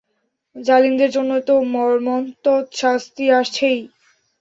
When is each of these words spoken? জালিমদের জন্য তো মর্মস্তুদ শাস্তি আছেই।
জালিমদের 0.55 1.09
জন্য 1.11 1.31
তো 1.47 1.53
মর্মস্তুদ 1.73 2.65
শাস্তি 2.73 3.25
আছেই। 3.39 3.79